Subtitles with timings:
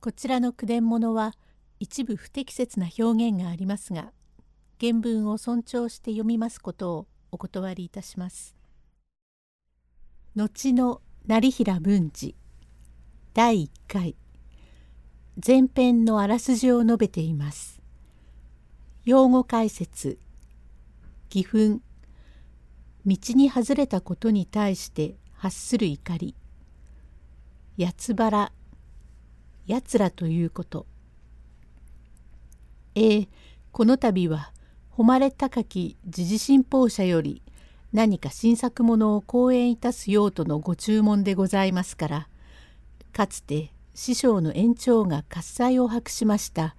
[0.00, 1.34] こちらの句伝物は
[1.78, 4.12] 一部不適切な表現がありますが
[4.80, 8.56] 原文を尊重して読みますことをお断りいたします。
[10.34, 12.34] 後の成平文治
[13.34, 14.16] 第1回
[15.46, 17.82] 前編のあらすじを述べています。
[19.04, 20.18] 用語解説
[21.34, 21.80] 義憤
[23.04, 26.34] 道に外れたことに対して発する怒り
[27.78, 28.52] 八つ腹
[29.70, 30.86] やつらということ。
[32.94, 33.28] ええ
[33.70, 34.52] この度は
[34.90, 37.40] 誉れ高き時事新報社より
[37.92, 42.28] 何か新作ものを講演いたすようとのご注文でございますから
[43.12, 46.74] かつて師匠の延長が喝采を博しました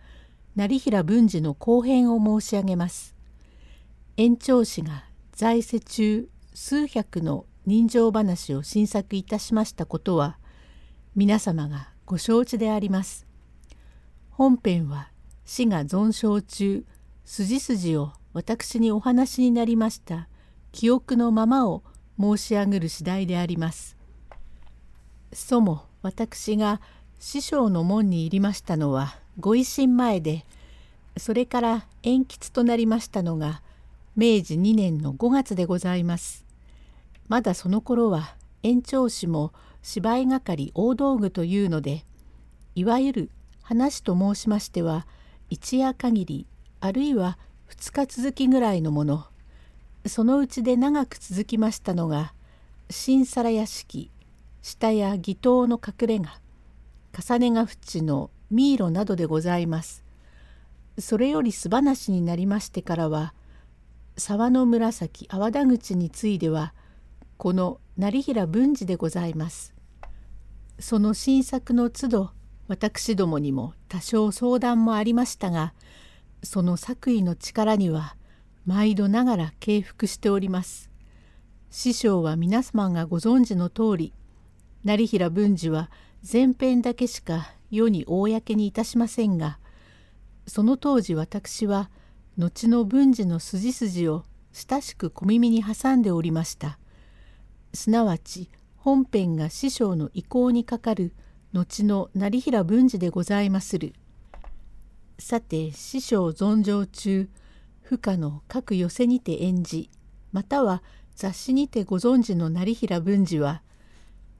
[0.55, 3.15] 成平文治の後編を申し上げます。
[4.17, 10.37] 延長氏が在世中数百の人情話を新作いたしましたことは
[11.15, 13.25] 皆様がご承知であります。
[14.31, 15.07] 本編は
[15.45, 16.83] 死が存承中
[17.23, 20.27] 筋筋を私にお話になりました
[20.73, 21.83] 記憶のままを
[22.19, 23.95] 申し上げる次第であります。
[25.31, 26.81] そも私が
[27.17, 30.43] 師匠の門に入りましたのはご維新前で
[31.15, 33.61] それから延吉となりましたのが
[34.17, 36.45] 明治2年の5月でございます。
[37.29, 42.05] まだその頃は延長師も芝居係大道具というので
[42.75, 43.29] いわゆる
[43.61, 45.07] 話と申しましては
[45.49, 46.45] 一夜限り
[46.79, 47.37] あるいは
[47.69, 49.25] 2日続きぐらいのもの
[50.05, 52.33] そのうちで長く続きましたのが
[52.89, 54.11] 新皿屋敷
[54.61, 56.41] 下や義頭の隠れ家
[57.17, 60.03] 重ねが淵のミイロなどでございます。
[60.99, 63.33] それより素話になりましてからは
[64.17, 66.73] 沢の紫阿和田口については
[67.41, 69.73] この成平文治でございます。
[70.77, 72.29] その新作の都度
[72.67, 75.73] 私どもにも多少相談もありましたが
[76.43, 78.15] その作為の力には
[78.67, 80.91] 毎度ながら敬服しております。
[81.71, 84.13] 師匠は皆様がご存知の通り
[84.83, 85.89] 成平文治は
[86.31, 89.57] 前編だけしか世に公にいたしませんが
[90.45, 91.89] その当時私は
[92.37, 96.77] 後の文治の筋筋を親しく小耳に挟んでおりました。
[97.73, 101.13] すなわち本編が師匠の意向にかかる
[101.53, 103.93] 後の成平文治でございまする。
[105.19, 107.29] さて師匠存上中
[107.81, 109.91] 不可の各寄せにて演じ
[110.31, 110.81] または
[111.15, 113.61] 雑誌にてご存知の成平文治は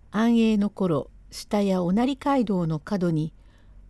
[0.09, 3.31] 安永の頃下やお成街道の角に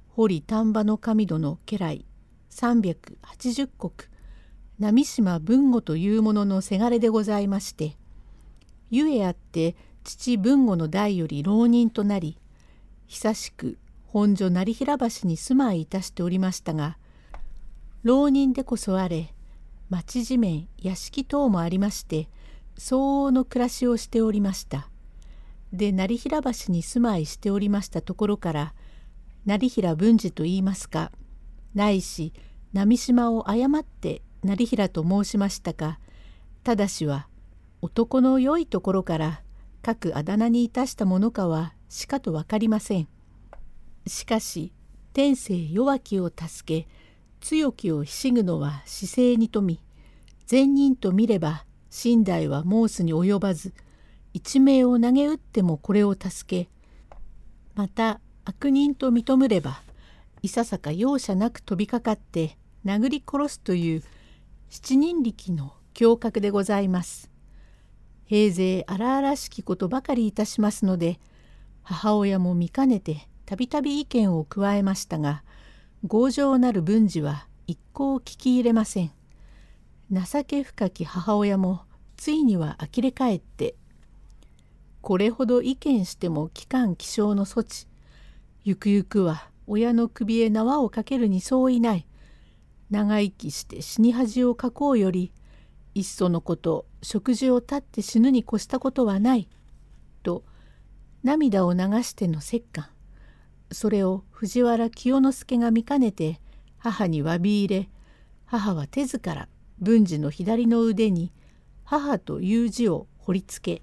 [0.09, 2.05] 堀丹波の神戸の家来
[2.49, 4.09] 380石
[4.79, 7.95] 波島文吾というもののせがれでございまして
[8.91, 12.37] ゆえあって父文吾の代より浪人となり
[13.07, 16.97] 久しく本所成平橋に住まいいたしておりましたが
[18.03, 19.33] 浪人でこそあれ
[19.89, 22.27] 町地面屋敷等もありまして
[22.77, 24.87] 相応の暮らしをしておりました。
[25.73, 28.73] で成平橋に住まいしておりましたところから
[29.45, 31.11] 成平文治と言いますか
[31.73, 32.33] ないし
[32.73, 35.99] 波島を誤って成平と申しましたか
[36.63, 37.27] ただしは
[37.81, 39.41] 男の良いところから
[39.81, 43.07] 各あだ名にいたしたものかはしかと分かりません。
[44.07, 44.71] しかし
[45.13, 46.87] 天性弱きを助け
[47.39, 49.79] 強きをひしぐのは姿勢に富み
[50.45, 51.65] 善人と見れば
[52.03, 53.73] 寝台は申すに及ばず
[54.33, 56.69] 一命を投げ打ってもこれを助け
[57.75, 59.81] また悪人と認めれば
[60.41, 64.03] いささか容赦なく飛びかかって殴り殺すという
[64.69, 67.30] 七人力の胸郭でございます。
[68.31, 71.19] 平勢荒々しきことばかりいたしますので
[71.83, 75.43] 母親も見かねてたびたび意見を加えましたが
[76.07, 79.11] 強情なる文治は一向聞き入れません。
[80.09, 81.81] 情け深き母親も
[82.15, 83.75] ついには呆れ返って
[85.01, 87.85] これほど意見しても期間気象の措置
[88.63, 92.07] ゆくゆくは親の首へ縄をかけるにそういない
[92.91, 95.33] 長生きして死に恥をかこうより
[95.93, 99.47] いっそのこと食事を絶って死ぬに越したことはない」
[100.23, 100.43] と
[101.23, 102.89] 涙を流しての折檻。
[103.71, 106.41] それを藤原清之助が見かねて
[106.77, 107.89] 母に詫び入れ
[108.45, 109.49] 母は手ずから
[109.79, 111.31] 文治の左の腕に
[111.85, 113.81] 「母」という字を彫りつけ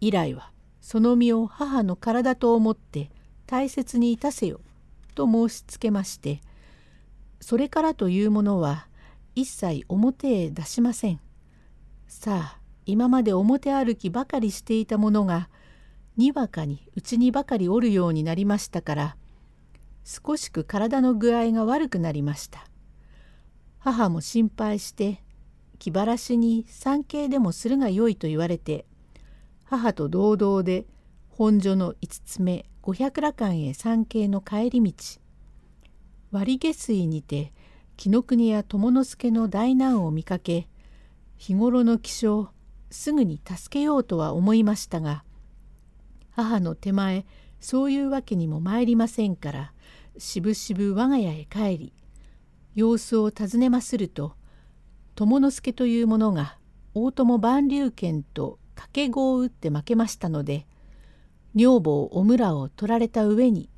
[0.00, 3.10] 以来はその身を母の体と思って
[3.46, 4.60] 大切にいたせよ
[5.16, 6.40] と申しつけまして
[7.40, 8.85] それからというものは
[9.36, 11.20] 一切表へ出しません。
[12.08, 15.50] さあ今まで表歩きばかりしていたものが
[16.16, 19.16] にわかにうちにばかりおるようになりましたから
[20.04, 22.66] 少しく体の具合が悪くなりました。
[23.78, 25.22] 母も心配して
[25.78, 28.86] 気晴らしに参詣でもするがよいと言われて
[29.64, 30.86] 母と同々で
[31.28, 34.94] 本所の五つ目五百羅漢へ参詣の帰り道
[36.30, 37.52] 割下水にて
[37.96, 40.68] 紀ノ国や友之助の大難を見かけ
[41.36, 42.50] 日頃の気象
[42.90, 45.24] すぐに助けようとは思いましたが
[46.30, 47.24] 母の手前
[47.60, 49.72] そういうわけにも参りませんから
[50.18, 51.92] しぶしぶ我が家へ帰り
[52.74, 54.34] 様子を尋ねますると
[55.14, 56.58] 友之助という者が
[56.94, 60.66] 大友万竜拳と掛け碁を打って負けましたので
[61.54, 63.70] 女房お村を取られた上に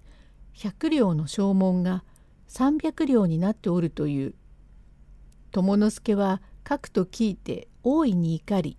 [0.53, 2.03] 百両の証文が
[2.49, 4.35] 300両になっておるという
[5.51, 8.77] 友之助は書くと聞いて大いに怒り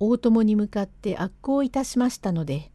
[0.00, 2.70] 大友に向かって悪行いたしましたので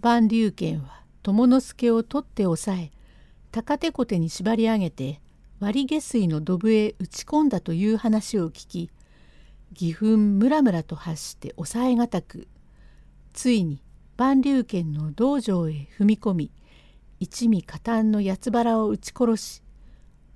[0.00, 2.90] 万竜拳は友之助を取って押さえ
[3.50, 5.20] 高手小手に縛り上げて
[5.60, 8.90] 割下水のドブへ打ち込んだという話を聞き
[9.72, 12.46] 義憤ムラムラと発して抑えがたく
[13.32, 13.82] ついに
[14.16, 16.50] 万竜拳の道場へ踏み込み
[17.20, 19.62] 一味加担の八つ腹を撃ち殺し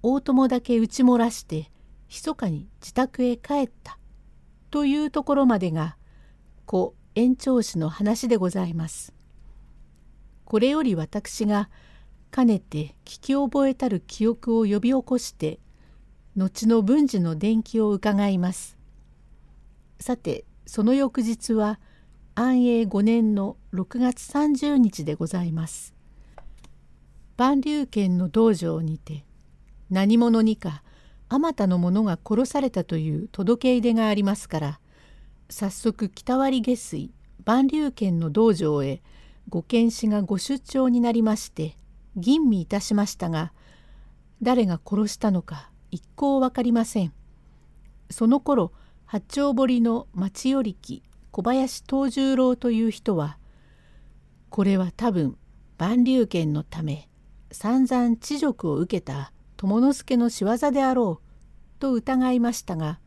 [0.02, 1.70] 大友だけ撃ち漏らして
[2.08, 3.99] 密かに自宅へ帰った
[4.70, 5.96] というところまでが
[6.67, 9.12] 故延長氏の話でございます。
[10.44, 11.70] これより私が
[12.31, 15.61] かねて聞き覚えたる記憶を呼び起こして
[16.37, 18.76] 後の文治の伝記を伺います。
[20.00, 21.79] さてその翌日は
[22.34, 25.94] 安永5年の6月30日でございます。
[27.37, 29.25] 万竜軒の道場にて
[29.90, 30.82] 何者にか
[31.29, 34.81] あまたの者が殺されたという届け出がありますから
[35.50, 37.11] 早速北割下水
[37.44, 39.02] 万竜軒の道場へ
[39.49, 41.76] ご検視がご出張になりまして
[42.17, 43.52] 吟味いたしましたが
[44.43, 47.12] 誰が殺したのか一向分かりません。
[48.11, 48.73] その頃
[49.06, 53.38] 八丁堀の町寄り木小林藤十郎という人は
[54.50, 55.37] これは多分
[55.79, 57.08] 万竜拳のため
[57.52, 62.99] 散々知辱を受けた友之助の仕業であろうと疑いましたが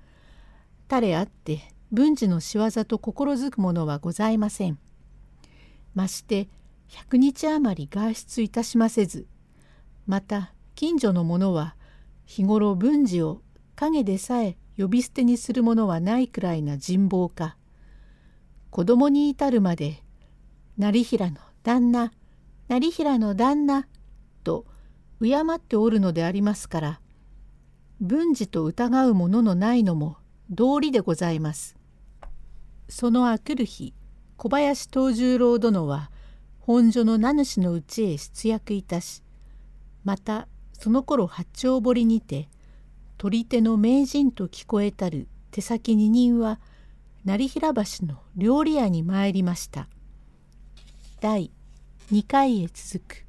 [0.88, 1.62] 誰あって
[1.92, 4.78] 文治の仕業と心づくものはございません。
[5.94, 6.50] まして
[6.90, 9.28] 100日余り外出いたしませず
[10.06, 11.76] また近所の者は
[12.26, 13.42] 日頃文治を
[13.76, 17.58] 陰でさえ呼び捨てにするものはないくらいな人望か
[18.72, 20.04] 子供に至るまで
[20.78, 22.12] 成平の旦那
[22.68, 23.88] 成平の旦那
[24.46, 24.66] と
[25.22, 27.02] 敬っておるのでありますから
[28.00, 30.18] 文治と疑うもののないのも
[30.50, 31.76] 道理でございます。
[32.88, 33.94] そのあくる日
[34.38, 36.12] 小林藤十郎殿は
[36.60, 39.24] 本所の名主のうちへ出役いたし
[40.04, 42.48] またその頃八丁堀にて
[43.18, 46.60] 取り手の名人と聞こえたる手先二人は
[47.24, 49.88] 成平橋の料理屋に参りました。
[51.22, 51.50] 第
[52.12, 53.25] 2回へ続く